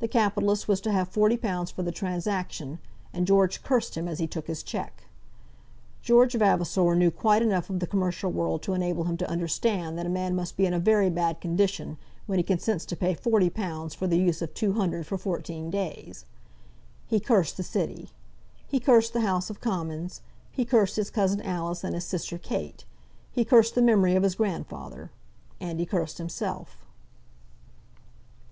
[0.00, 2.80] The capitalist was to have forty pounds for the transaction,
[3.12, 5.04] and George cursed him as he took his cheque.
[6.02, 10.04] George Vavasor knew quite enough of the commercial world to enable him to understand that
[10.06, 11.96] a man must be in a very bad condition
[12.26, 15.70] when he consents to pay forty pounds for the use of two hundred for fourteen
[15.70, 16.24] days.
[17.06, 18.08] He cursed the City.
[18.66, 20.22] He cursed the House of Commons.
[20.50, 22.84] He cursed his cousin Alice and his sister Kate.
[23.30, 25.12] He cursed the memory of his grandfather.
[25.60, 26.84] And he cursed himself.